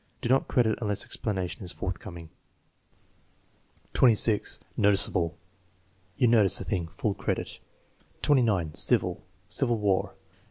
[0.21, 2.31] Do not credit unless explanation is forthcoming.
[3.93, 4.59] 26.
[4.75, 5.37] Noticeable.
[6.17, 7.59] "You notice a thing." (Full credit.)
[8.23, 8.73] 29.
[8.73, 10.15] Civil "Civil War."